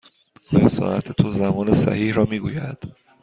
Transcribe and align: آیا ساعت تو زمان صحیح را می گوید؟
آیا 0.53 0.67
ساعت 0.77 1.11
تو 1.11 1.29
زمان 1.29 1.73
صحیح 1.73 2.13
را 2.13 2.23
می 2.25 2.39
گوید؟ 2.39 2.95